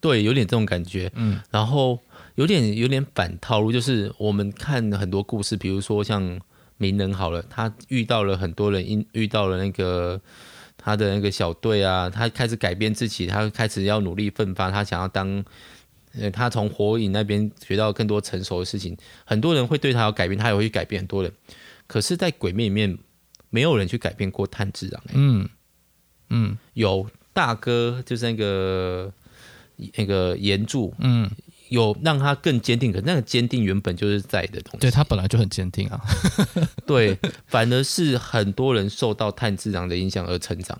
[0.00, 1.10] 对，有点这种感觉。
[1.14, 1.98] 嗯，然后。
[2.36, 6.40] 有点有点反套路，就是我们看很多故事，比如说像
[6.78, 10.20] 名人好了，他遇到了很多人，因遇到了那个
[10.84, 15.42] 他的那个小队啊，他开始改变自己，他开始要努力奋发，他想要当，
[16.12, 18.94] 呃，他从火影那边学到更多成熟的事情，
[19.24, 21.32] 很多人会对他有改变，他也会去改变很多人。
[21.86, 22.98] 可是，在鬼面里面，
[23.48, 25.48] 没有人去改变过炭治郎，欸，嗯
[26.28, 29.10] 嗯，有大哥就是那个
[29.96, 31.30] 那个炎柱，嗯。
[31.70, 34.78] 有让他更坚定，可那个坚定原本就是在的东西。
[34.78, 36.00] 对，他本来就很坚定啊。
[36.86, 40.78] 对，反而是很多人受到炭治郎的影响而成长。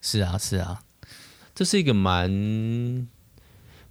[0.00, 0.80] 是啊，是啊，
[1.54, 3.08] 这是一个蛮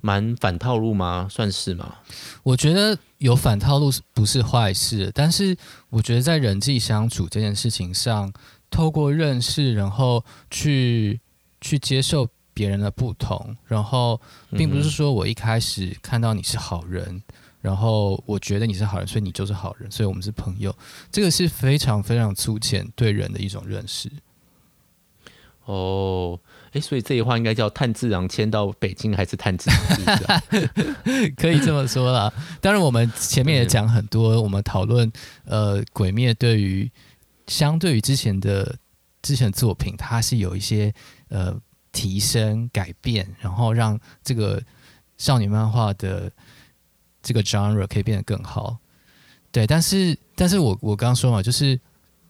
[0.02, 1.28] 蛮反套路吗？
[1.30, 1.96] 算是吗？
[2.44, 5.56] 我觉得有反套路不是坏事，但是
[5.90, 8.32] 我觉得在人际相处这件事情上，
[8.70, 11.22] 透过认识，然后去
[11.62, 12.28] 去接受。
[12.58, 17.22] 别人的不同，然后并不是说我一开始看到你是好人，嗯、
[17.62, 20.76] 然后我觉得你是好人，所以你就是好人，所以我们是朋友。
[21.12, 24.10] 这个是非常非常粗浅对人的一种认识。
[25.65, 26.39] 哦，
[26.72, 30.43] 诶，所以这句话应该叫炭治郎迁到北京，还是炭治郎是不是、啊？
[31.38, 32.34] 可以这么说啦。
[32.60, 35.12] 当然，我们前面也讲很多，我们讨论
[35.46, 36.91] 呃，鬼灭对于
[37.46, 38.80] 相对于之前的
[39.22, 40.91] 之前作品，它是有一些
[41.30, 41.56] 呃。
[41.98, 44.62] 提升、改变，然后让这个
[45.18, 46.32] 少女漫画的
[47.24, 48.78] 这个 genre 可以变得更好。
[49.52, 51.80] 对，但是，但是我我刚刚说嘛，就是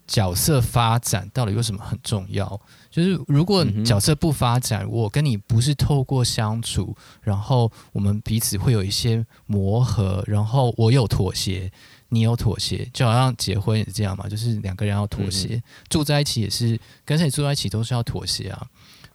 [0.06, 2.58] 角色发展到底有什么很重要？
[2.90, 11.70] 就是如果角色不发展，我跟你不是透过相处，然后我们彼此会有一些磨合，然后我有妥协，
[12.08, 18.66] 你有妥协，就好像结婚也是这样嘛，就是两个人要妥协，住在一起也是跟谁住在一起都是要妥协啊。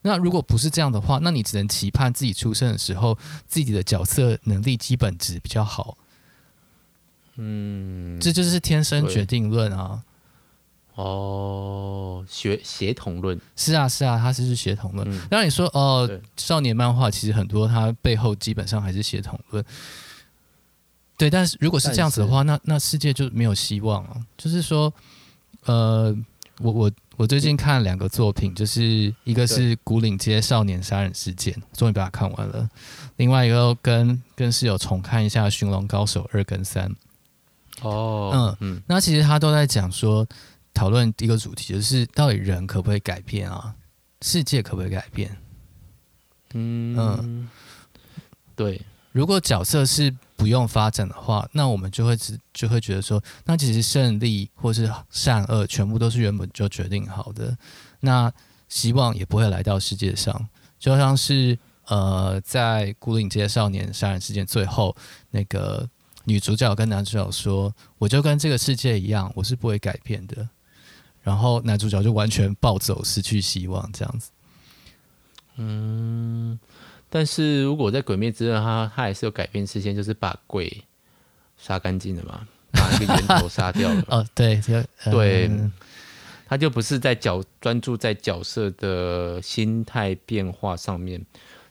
[0.05, 5.97] 那如果不是这样的话，那你只能期盼自己出生的时候，自己的角色能力基本值比较好。
[7.37, 10.03] 嗯，这就是天生决定论啊。
[10.95, 15.09] 哦，协协同论是啊是啊，它是是协同论。
[15.29, 19.65] 当然、嗯、你说哦，对少年漫画其实很多，它背后基本上还是协同论。
[21.17, 24.21] 对，但是如果是这样子的话，那那世界就没有希望了。
[24.37, 24.93] 就是说，
[25.63, 26.13] 呃，
[26.59, 26.91] 我我。
[27.15, 32.67] 我最近看了两个作品，就是一个是《古岭街少年杀人事件》，终于把它看完了；
[33.17, 36.93] 另外一个跟跟室友重看一下《寻龙高手》二跟三。
[37.81, 40.25] 哦，嗯嗯，那其实他都在讲说，
[40.73, 43.75] 讨论一个主题，就是到底人可不可以改变啊？
[44.21, 45.37] 世界可不可以改变？
[46.53, 47.49] 嗯嗯，
[48.55, 48.81] 对。
[49.11, 50.11] 如果角色是
[50.43, 57.57] 不用发展的话，那我们就会只就会觉得说，那其实胜利或是善恶全部都是原本就决定好的，
[58.01, 58.29] 那
[58.67, 60.49] 希望也不会来到世界上。
[60.77, 64.93] 就像是呃，在《孤岭街少年杀人事件》最后，
[65.31, 65.89] 那个
[66.25, 70.49] 女主角跟男主角说：“我就跟这个世界一样，我是不会改变的。”
[71.23, 74.29] 然后男主角就完全暴走，失去希望，这样子。
[75.55, 76.59] 嗯。
[77.15, 80.83] 但是如果在《鬼灭之刃》，他他还是有改变视线，就是把鬼
[81.57, 84.03] 杀干净了嘛，把那个源头杀掉了。
[84.09, 84.59] 哦，对，
[85.03, 85.47] 呃、对，
[86.47, 91.23] 他就不是在角专注在角色的心态变化上面，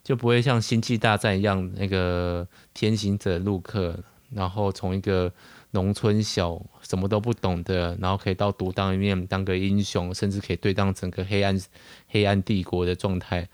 [0.04, 3.98] 就不会像《星际大战》一样，那个天行者陆克，
[4.30, 5.32] 然后从一个
[5.72, 11.60] 农村小什么都不懂的，然后可以到独当一面当个英雄，甚至可以对抗整个黑暗
[12.06, 13.48] 黑暗帝国的状态。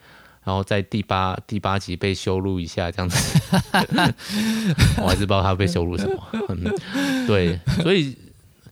[0.49, 3.39] 然后在第八第八集被羞辱一下，这样子，
[4.97, 6.29] 我还是不知道他被羞辱什么。
[6.49, 8.17] 嗯，对，所以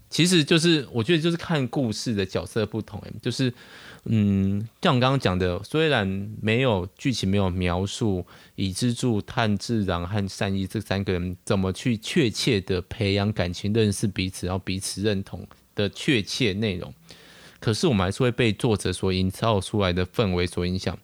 [0.08, 3.52] 其实就是我觉得就是看故事的角色不同，就是
[4.04, 6.06] 嗯，像我刚刚讲的，虽然
[6.40, 16.94] 没有剧情没有描述以之助、炭治郎和善意这三个人怎么去确切的培养感情、认识彼此，然后彼此认同的确切内容，
[17.60, 20.98] 可是我们还是会被作者所营造出来的氛围所影响。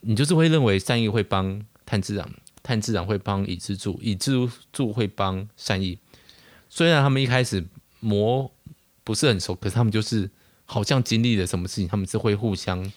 [0.00, 2.28] 你就是会认为善意会帮炭治郎，
[2.62, 5.98] 炭治郎会帮伊之助，伊之助会帮善意。
[6.68, 7.66] 虽然他们一开始
[8.00, 8.50] 磨
[9.04, 10.30] 不是很熟，可是他们就是
[10.64, 12.92] 好像经历了什么事情，他们是会互相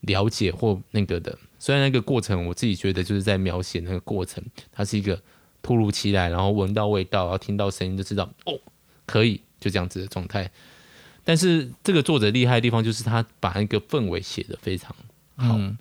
[0.00, 1.38] 了解或那个的。
[1.58, 5.22] 虽然那个过程，我自己觉得就是在描写那个过程，它是一个
[5.62, 8.58] 突如其来，然后闻到味道，然后听到声音就知道哦，
[9.06, 10.50] 可以就这样子的状态。
[11.22, 14.96] 但是这个作者厉害的地方就是他把那个氛围写得非常
[15.42, 15.56] 好。
[15.56, 15.76] 嗯，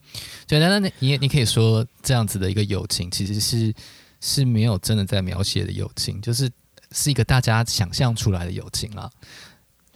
[0.47, 3.73] 对，那那你你可以说这样子的一个友情，其实是
[4.19, 6.51] 是没有真的在描写的友情，就是
[6.91, 9.09] 是一个大家想象出来的友情啊。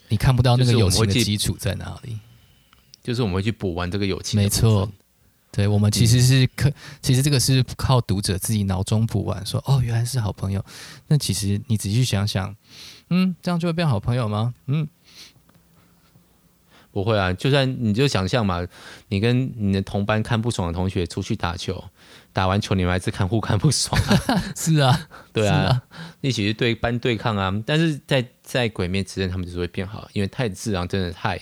[0.08, 2.20] 你看不到那个友情的基础在哪里，
[3.04, 4.40] 就是我们会去补完这个友情。
[4.40, 4.88] 没错，
[5.52, 10.64] 对，我们其实是可，其实这个是靠读者自己脑中补完，说哦，原来是好朋友。
[11.08, 12.56] 那其实你仔细想想，
[13.10, 14.54] 嗯，这样就会变好朋友吗？
[14.68, 14.88] 嗯。
[16.96, 18.66] 不会啊，就算你就想象嘛，
[19.10, 21.84] 你跟你的同班看不爽的同学出去打球，
[22.32, 24.42] 打完球你们还是看互看不爽啊。
[24.56, 25.82] 是啊，对啊，啊
[26.22, 27.54] 一起去对班对抗啊。
[27.66, 31.38] 但是在在鬼灭之刃他们就是会变好，因为太自然真的太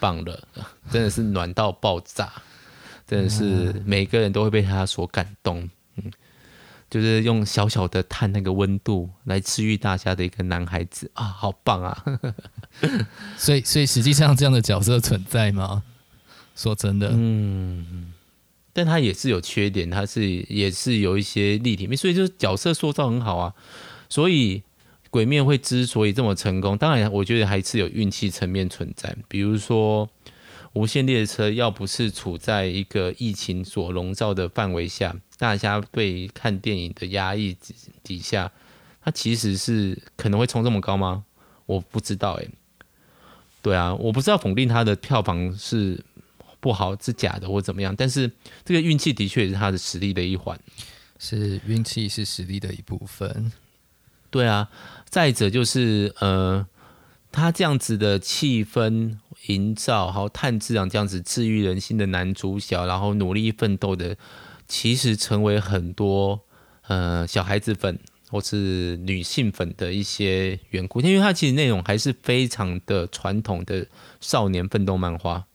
[0.00, 0.48] 棒了，
[0.90, 2.32] 真的是暖到爆炸，
[3.06, 5.70] 真的是每个人都会被他所感动。
[5.94, 6.10] 嗯。
[6.90, 12.04] 就是用小小的碳那个温度来治愈大家的一个男孩子啊，好棒啊！
[13.36, 15.82] 所以，所以实际上这样的角色存在吗？
[16.56, 18.12] 说真的，嗯，
[18.72, 23.54] 但他也是有缺点，他是也是有一些立体面，所以就是角色塑造很好啊。
[24.08, 24.62] 所以
[25.10, 30.08] 鬼面会之所以这么成功，当然我觉得还是有运气层面存在，比如说。
[30.74, 37.56] 无限列车要不是处在一个疫情所笼罩的范围下，大家对看电影的压抑
[38.02, 38.50] 底下，
[39.00, 41.22] 它其实是可能会冲这么高吗？
[41.66, 42.50] 我不知道诶。
[43.64, 45.98] 对啊，我不知道否定他的票房是
[46.60, 48.30] 不好是假的或怎么样，但是
[48.64, 50.56] 这个运气的确也是他的实力的一环。
[51.18, 53.50] 是运气是实力的一部分。
[54.30, 54.68] 对啊，
[55.08, 56.66] 再者就是呃。
[57.36, 64.16] 他这样子的气氛营造，还有炭治郎这样子治愈人心的男主角，然后努力奋斗的，
[64.68, 66.40] 其实成为很多
[66.86, 67.98] 呃小孩子粉
[68.34, 71.00] 或是女性粉的一些缘故。
[71.00, 73.86] 因为它其实内容还是非常的传统的
[74.20, 75.46] 少年奋斗漫画。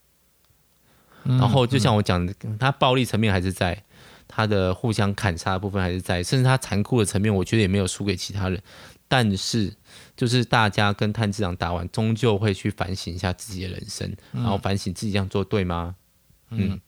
[1.24, 3.84] 然后就像我讲的，它暴力层面还是在，
[4.26, 8.58] 它的互相砍杀的部分还是在，甚至它残酷的层面，我觉得也没有输给其他人。
[9.06, 9.76] 但是，
[10.16, 15.96] 就是大家跟炭治郎打完，终究会去反省一下自己的人生，然后反省自己这样做对吗？
[16.48, 16.80] 嗯，嗯，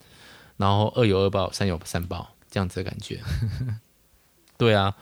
[0.57, 3.21] 然后恶有恶报，善有善报，这样子的感觉。
[4.57, 4.97] 对啊，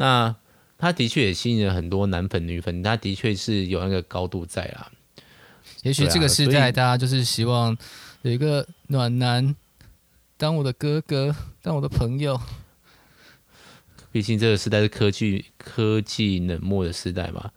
[0.00, 0.36] 那
[0.78, 4.92] 他的确也吸引了很多男粉女粉，他的确是有那个高度在啦。
[5.82, 7.76] 也许这个时代，大家就是希望
[8.22, 9.56] 有一个暖男
[10.36, 12.40] 当我的哥哥，当我的朋友。
[14.12, 17.50] 毕竟这个时代是科技科技冷漠的时代嘛，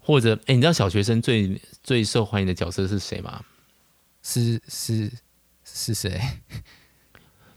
[0.00, 3.44] 或者哎，你知道小学生最最受欢迎的角色是谁吗？
[4.22, 5.12] 是是
[5.64, 6.18] 是谁？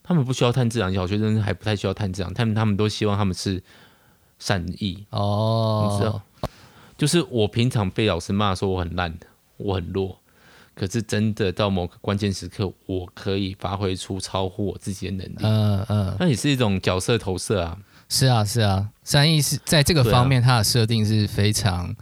[0.04, 3.64] 他们不需要探自然，小学生还不太需要探自然，他们他们都希望他们是
[4.40, 6.22] 善意哦，你知道？
[6.98, 9.16] 就是我平常被老师骂说我很烂，
[9.58, 10.18] 我很弱，
[10.74, 15.36] 可是真的到某个关键时刻，我可以发挥出超乎我自己的能力。
[15.42, 17.78] 嗯嗯，那也是一种角色投射啊。
[18.10, 21.96] 是啊，是啊，善意是在这个方面，它的设定是非常、啊、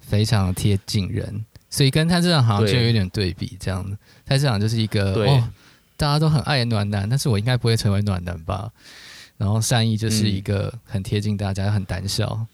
[0.00, 3.96] 非常贴近人，所以跟他这场好像就有点对比这样子。
[4.26, 5.48] 炭治郎就是一个哦，
[5.96, 8.70] 大家都很爱暖男，但是我应该不会成为暖男吧？
[9.42, 12.46] 然后善意就是一个很贴近大家，很胆小，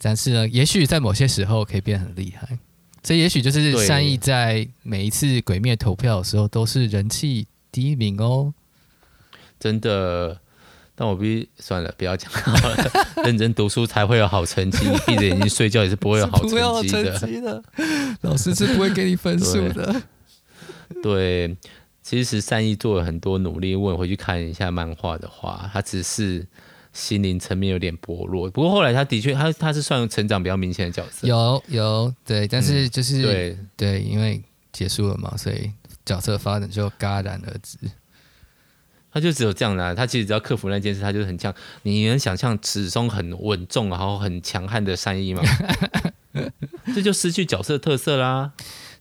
[0.00, 2.56] 但是呢，也许在某些时候可以变很厉害。
[3.02, 8.54] 这也许就是善意在每一次鬼灭投票的时候都是人气第一名哦，
[9.58, 10.38] 真的。
[10.94, 12.90] 但我必须算了，不要讲了。
[13.24, 17.62] 认真读书才会有好成绩，你闭着眼睛睡觉也是不会有好 成绩的，的。
[18.20, 20.00] 老师是不会给你分数的。
[21.02, 21.56] 对，对，
[22.10, 23.70] 其实善意做了很多努力。
[23.70, 26.44] 如果你回去看一下漫画的话，他只是
[26.92, 28.50] 心灵层面有点薄弱。
[28.50, 31.28] 不过后来他的确，他他是算成长比较明显的角色。
[31.28, 34.42] 有有对，但是就是、嗯、对对，因为
[34.72, 35.70] 结束了嘛，所以
[36.04, 37.78] 角色发展就戛然而止。
[39.12, 41.54] 他就只有这样啦，他其实只要克服那件事，他就很强。
[41.84, 45.42] 你能想象始终很稳重，然后很强悍的善意吗？
[46.92, 48.52] 这就失去角色特色啦。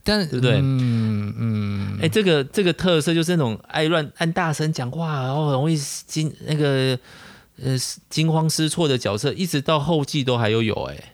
[0.09, 0.57] 但对不对？
[0.57, 1.97] 嗯嗯。
[1.97, 6.97] 哎、欸，这个这个特色就是那种爱乱按大声讲话，然后容易惊那个
[7.61, 7.77] 呃
[8.09, 11.13] 惊慌失措的角色，一直到后记都还有有哎、欸。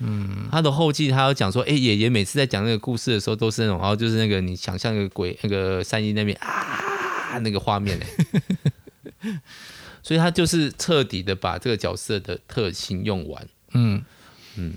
[0.00, 6.86] 嗯，他的后记他要讲说，哎、欸，爷爷每次在讲那个故事的时候都是那种，然后就是那个你想象那个鬼那个三一那边啊。
[7.44, 7.96] 那个画面
[10.02, 14.02] 所以他就是彻底的把这个角色的特性用完，嗯
[14.56, 14.74] 嗯，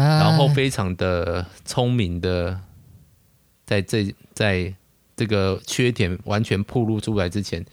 [0.00, 2.60] 然后非常的聪明的
[3.64, 4.74] 在这在
[5.16, 7.64] 这个缺点完全暴露出来之前，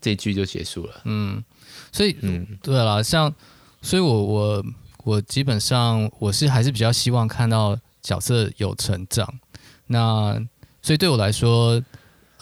[0.00, 1.00] 这句就结束了。
[1.04, 1.42] 嗯，
[1.92, 3.32] 所以嗯，对了，像，
[3.80, 4.64] 所以我我
[5.04, 9.32] 我基本上我是还是比较希望看到角色有成长。
[9.86, 10.36] 那
[10.82, 11.80] 所以对我来说，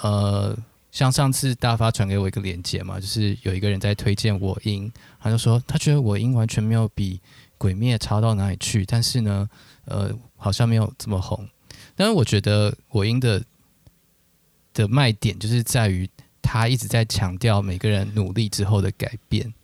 [0.00, 0.56] 呃，
[0.90, 4.90] 像上次大发传给我一个链接嘛，就是有一个人在推荐我音，
[5.20, 7.20] 他就说他觉得我音完全没有比
[7.62, 9.48] 鬼灭差到哪里去，但是呢，
[9.84, 11.48] 呃，好像没有这么红。
[11.94, 13.40] 但是我觉得我音的
[14.74, 16.10] 的卖点就是在于
[16.42, 19.54] 他一直在强调每个人努力之后的改变，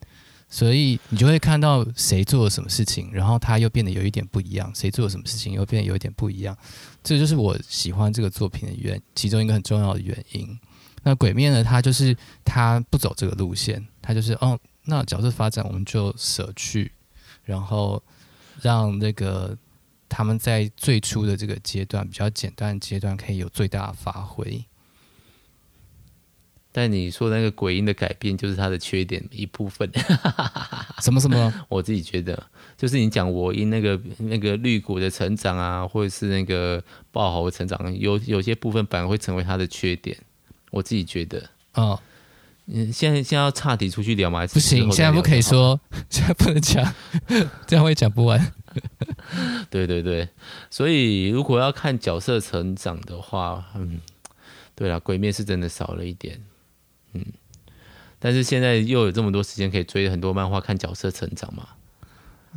[0.49, 6.57] 所以你就会看到谁做了什么事情，然后他又变得有一点不一样，谁做了什么事情又变得有一点不一样。
[7.03, 10.57] 这就是我喜欢这个作品的原其中一个很重要的原因。
[11.03, 11.65] 那鬼灭呢？
[11.65, 16.93] 他就是他不走这个路线，他就是哦，那角色发展我们就舍去。
[17.49, 18.03] 然后
[18.61, 19.57] 让那个
[20.07, 24.63] 他们在最初的这个阶段比较简单的阶段可以有最大的发挥。
[26.71, 29.91] 但你说那个鬼音的改变就是他的缺点一部分。
[31.01, 31.53] 什么什么？
[31.71, 40.17] 我自己觉得，就是你讲我音那个那个绿谷的成长啊，或者是那个爆豪的成长，有有些部分反而会成为他的缺点。
[40.71, 41.99] 我自己觉得，哦。
[42.71, 44.47] 嗯，现在现在要岔题出去聊吗？
[44.47, 46.95] 不行，现在不可以说，现在不能讲，
[47.67, 48.53] 这样会讲不完。
[49.71, 50.29] 对对对，
[50.71, 53.99] 所以如果要看角色成长的话，嗯，
[54.75, 56.41] 对了，鬼灭是真的少了一点，
[57.15, 57.25] 嗯，
[58.19, 61.67] 但是现在又有这么多时间可以追很多漫画，看角色成长嘛。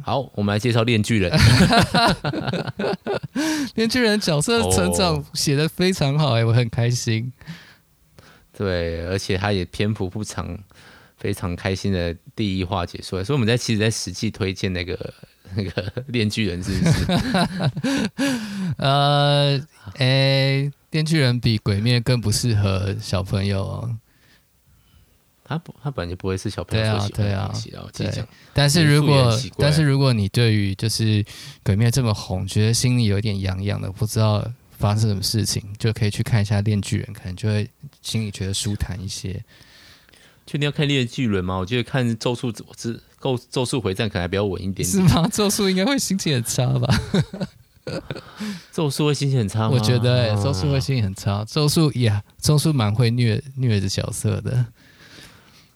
[0.04, 1.32] 好，我们来介绍《链锯人》。
[3.76, 7.32] 《链锯人》角色成长写得非常好，哎，我很开心。
[8.62, 10.56] 对，而且他也篇幅不长，
[11.18, 15.14] 非常开心的第一话解说，所以我们在其实，在实际推荐那个
[15.56, 17.06] 那个链锯人是不是？
[18.78, 19.60] 呃，
[19.96, 23.98] 诶，电锯人比鬼灭更不适合小朋友哦。
[25.44, 27.90] 他不，他本来就不会是小朋友所喜欢的东西啊。
[27.92, 28.24] 对啊，对。
[28.54, 31.26] 但是如果但是如果你对于就是
[31.64, 34.48] 鬼灭这么红，觉得心里有点痒痒的，不知道。
[34.82, 37.70] 发生什么事情，就可以去看一下《链巨人》，可能就会
[38.02, 39.42] 心里觉得舒坦一些。
[40.48, 41.56] 确定要看《链锯人》吗？
[41.58, 44.90] 我觉得看咒术之咒咒术回战可能还比较稳一点点。
[44.90, 45.26] 是吗？
[45.32, 47.00] 咒术应该会心情很差吧？
[48.74, 49.70] 咒术会心情很差吗？
[49.72, 51.46] 我觉得、欸、咒术会心情很差。
[51.46, 54.66] 咒术呀，咒术蛮会虐虐的角色的。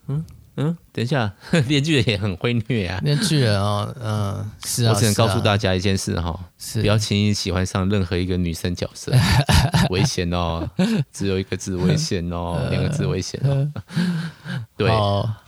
[0.08, 0.26] 嗯。
[0.58, 1.34] 嗯，等一下，
[1.68, 3.00] 链锯人也很会虐啊。
[3.04, 4.94] 链锯人哦，嗯、呃，是啊。
[4.94, 9.12] 我只能告诉大家一件事哈，是不要轻易喜欢上任何一个女生角色，
[9.92, 10.66] 危险哦。
[11.12, 13.70] 只有一个字，危险哦， 两个字，危险哦。
[14.78, 14.90] 对，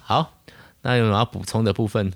[0.04, 0.34] 好，
[0.82, 2.12] 那有什么要补充的部分？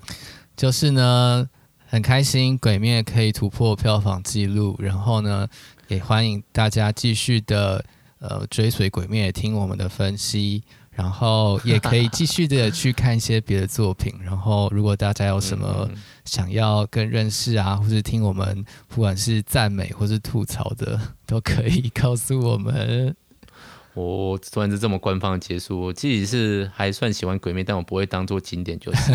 [0.57, 1.49] 就是呢，
[1.87, 5.47] 很开心《鬼灭》可以突破票房纪录，然后呢，
[5.87, 7.85] 也欢迎大家继续的
[8.19, 10.61] 呃追随《鬼灭》，听我们的分析。
[10.91, 14.13] 然后也可以继续的去看一些别的作品。
[14.23, 15.89] 然后，如果大家有什么
[16.25, 23.15] 想要更认识啊，或是听我们不管是赞美或是吐槽的，都可以告诉我们。
[23.93, 29.13] 我突然是这么官方的结束，我自己是还算喜欢《鬼灭》，但我不会当做经典就是。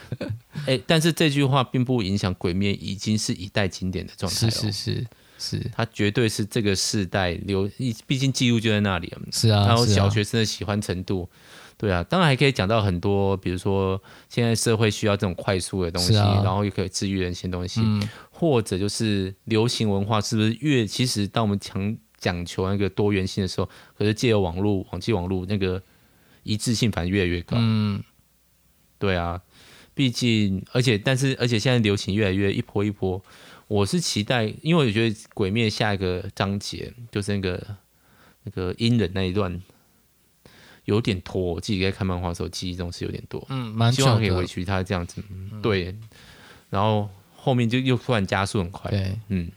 [0.64, 4.48] 哎，但是这句话并不影响《鬼灭》已经是一代经典的状态。
[4.48, 5.06] 是是是。
[5.38, 7.70] 是，他绝对是这个世代留，
[8.06, 9.20] 毕竟记录就在那里了。
[9.30, 11.28] 是啊，然后小学生的喜欢程度，
[11.76, 23.68] 对啊，当然还可以讲到很多，比如说现在社会需要这种快速的东西，啊、然后又可以治愈人心的东西，嗯、或者就是流行文化是不是越其实当我们强讲求那个多元性的时候，
[23.98, 25.82] 可是借由网络、网际网络那个
[26.44, 27.56] 一致性反而越来越高。
[27.60, 28.02] 嗯，
[28.98, 29.42] 对啊，
[29.92, 33.22] 毕竟而且但是而且现在流行越来越一波一波。
[33.68, 37.76] 我是期待，因为我觉得《鬼灭》下一个章节就是那个
[38.44, 39.60] 那个阴人那一段
[40.84, 45.96] 有点拖，我自己在看漫画的时候记忆中是有点多，嗯，蛮希望可以回去他这样子，嗯、对，
[46.70, 49.50] 然后后面就又突然加速很快，对，嗯，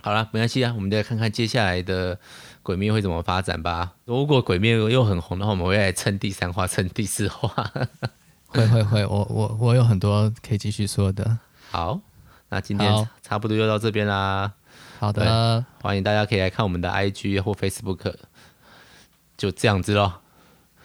[0.00, 2.16] 好了，没关系啊，我们再看看接下来的
[2.64, 3.94] 《鬼灭》会怎么发展吧。
[4.04, 7.72] 如果《鬼灭》又很红的话，我们会来蹭第三话、蹭第四话，
[8.48, 11.38] 会会会，我我我有很多可以继续说的，
[11.70, 12.00] 好。
[12.48, 14.52] 那今天差不多就到这边啦。
[14.98, 18.14] 好的，欢迎大家可以来看我们的 IG 或 Facebook，
[19.36, 20.20] 就这样子咯。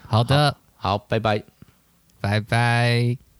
[0.07, 1.43] 好的，好，好，拜拜，
[2.19, 3.30] 拜拜。